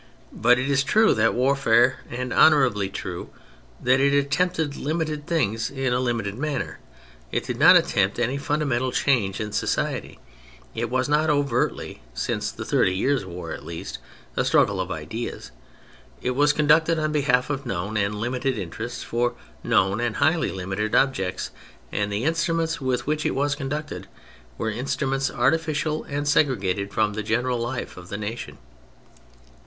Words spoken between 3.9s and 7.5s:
it attempted limited things in a limited manner; it